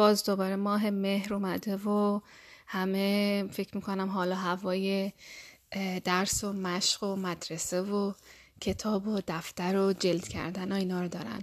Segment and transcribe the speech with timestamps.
[0.00, 2.20] باز دوباره ماه مهر اومده و
[2.66, 5.12] همه فکر می‌کنم حالا هوای
[6.04, 8.12] درس و مشق و مدرسه و
[8.60, 11.42] کتاب و دفتر و جلد کردن و اینا رو دارن.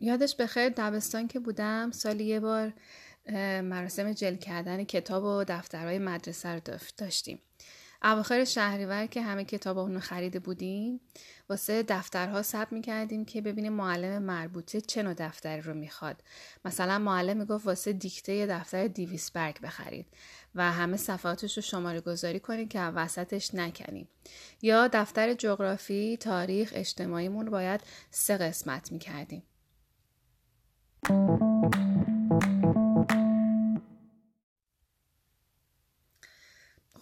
[0.00, 2.72] یادش بخیر دبستان که بودم سالی یه بار
[3.62, 6.60] مراسم جل کردن کتاب و دفترهای مدرسه رو
[6.96, 7.38] داشتیم.
[8.02, 11.00] اواخر شهریور که همه کتاب اونو خریده بودیم
[11.48, 16.22] واسه دفترها ثبت می‌کردیم که ببینیم معلم مربوطه چه نوع دفتری رو می‌خواد.
[16.64, 20.06] مثلا معلم می‌گفت واسه دیکته یه دفتر دیویس برگ بخرید
[20.54, 24.08] و همه صفحاتش رو شماره گذاری کنید که وسطش نکنیم.
[24.62, 27.80] یا دفتر جغرافی تاریخ اجتماعیمون باید
[28.10, 29.42] سه قسمت می‌کردیم.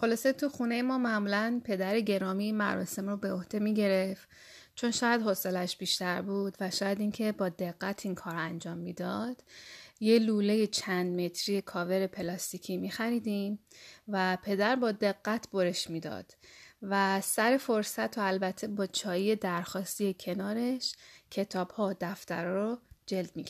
[0.07, 4.29] خلاصه تو خونه ما معمولا پدر گرامی مراسم رو به عهده می گرفت
[4.75, 9.43] چون شاید حوصلش بیشتر بود و شاید اینکه با دقت این کار انجام می‌داد
[9.99, 13.59] یه لوله چند متری کاور پلاستیکی می خریدیم
[14.07, 16.33] و پدر با دقت برش می‌داد
[16.81, 20.95] و سر فرصت و البته با چایی درخواستی کنارش
[21.31, 23.45] کتاب ها و دفتر رو جلد می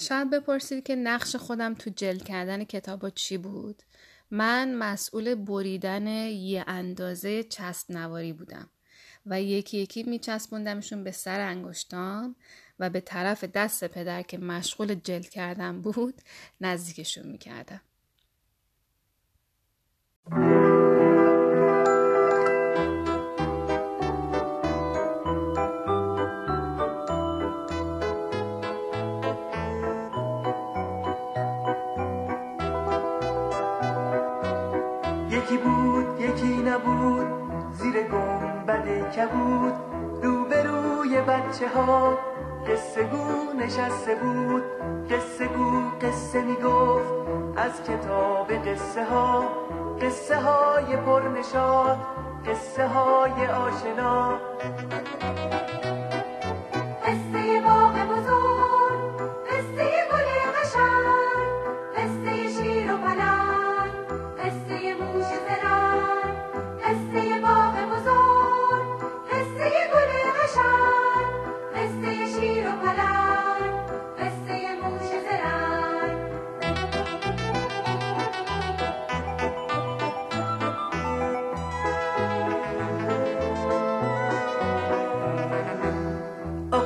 [0.00, 3.82] شاید بپرسید که نقش خودم تو جلد کردن کتاب چی بود؟
[4.30, 8.70] من مسئول بریدن یه اندازه چسب نواری بودم
[9.26, 12.36] و یکی یکی میچسبوندمشون به سر انگشتام
[12.78, 16.14] و به طرف دست پدر که مشغول جلد کردن بود
[16.60, 17.80] نزدیکشون می‌کردم.
[35.48, 37.26] یکی بود یکی نبود.
[37.72, 39.72] زیر گنبد کبود.
[40.22, 42.18] روبروی بچه ها
[42.66, 44.62] قصه گو نشسته بود.
[45.10, 47.12] قصه گو قصه می‌گفت.
[47.56, 49.44] از کتاب قصه ها
[50.02, 51.98] قصه های پرنشاد
[52.46, 54.40] قصه های آشنا.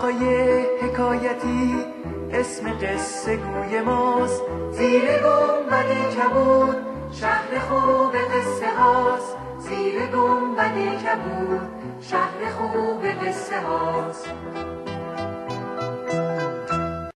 [0.03, 1.75] آقای حکایتی
[2.33, 4.43] اسم قصه گوی ماست.
[4.71, 6.77] زیر گنبد کبود
[7.13, 9.37] شهر خوب قصه هاست.
[9.59, 11.71] زیر گنبد کبود
[12.01, 14.31] شهر خوب قصه هاست.